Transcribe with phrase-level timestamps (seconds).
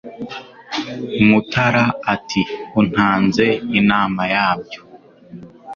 [1.27, 2.41] Mutara ati
[2.79, 3.45] Untanze
[3.79, 4.79] inama yabyo